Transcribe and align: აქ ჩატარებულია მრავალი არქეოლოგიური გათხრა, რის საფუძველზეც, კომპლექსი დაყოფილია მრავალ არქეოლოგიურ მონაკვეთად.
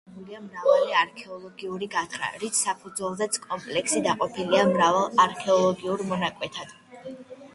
აქ 0.03 0.13
ჩატარებულია 0.19 0.39
მრავალი 0.43 0.95
არქეოლოგიური 1.01 1.89
გათხრა, 1.95 2.29
რის 2.43 2.61
საფუძველზეც, 2.67 3.37
კომპლექსი 3.43 4.03
დაყოფილია 4.07 4.63
მრავალ 4.71 5.21
არქეოლოგიურ 5.27 6.05
მონაკვეთად. 6.13 6.73